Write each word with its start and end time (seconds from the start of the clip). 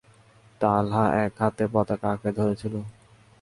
তালহা 0.61 1.05
এক 1.25 1.33
হাতে 1.41 1.65
পতাকা 1.73 2.07
আঁকড়ে 2.13 2.31
ধরেছিল। 2.39 2.73